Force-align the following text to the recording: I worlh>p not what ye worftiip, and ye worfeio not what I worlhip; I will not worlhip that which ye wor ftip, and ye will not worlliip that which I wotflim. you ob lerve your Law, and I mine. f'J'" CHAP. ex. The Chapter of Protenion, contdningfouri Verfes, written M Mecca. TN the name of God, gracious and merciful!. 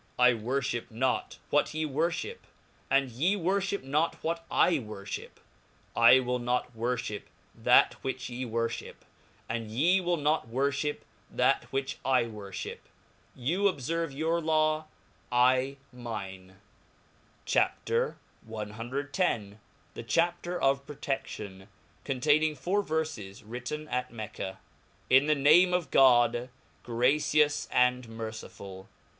I 0.17 0.33
worlh>p 0.33 0.81
not 0.89 1.37
what 1.51 1.75
ye 1.75 1.85
worftiip, 1.85 2.39
and 2.89 3.11
ye 3.11 3.35
worfeio 3.37 3.83
not 3.83 4.15
what 4.23 4.43
I 4.49 4.79
worlhip; 4.79 5.37
I 5.95 6.19
will 6.19 6.39
not 6.39 6.75
worlhip 6.75 7.25
that 7.53 7.93
which 8.03 8.27
ye 8.27 8.43
wor 8.43 8.67
ftip, 8.67 8.95
and 9.47 9.69
ye 9.69 10.01
will 10.01 10.17
not 10.17 10.49
worlliip 10.49 11.01
that 11.29 11.65
which 11.65 11.99
I 12.03 12.23
wotflim. 12.23 12.79
you 13.35 13.67
ob 13.67 13.77
lerve 13.77 14.11
your 14.11 14.41
Law, 14.41 14.85
and 15.31 15.39
I 15.39 15.77
mine. 15.93 16.55
f'J'" 17.45 17.45
CHAP. 17.45 17.89
ex. 17.91 19.55
The 19.93 20.03
Chapter 20.03 20.59
of 20.59 20.87
Protenion, 20.87 21.67
contdningfouri 22.05 22.87
Verfes, 22.87 23.43
written 23.45 23.87
M 23.87 24.05
Mecca. 24.09 24.57
TN 25.11 25.27
the 25.27 25.35
name 25.35 25.75
of 25.75 25.91
God, 25.91 26.49
gracious 26.81 27.67
and 27.71 28.09
merciful!. 28.09 28.89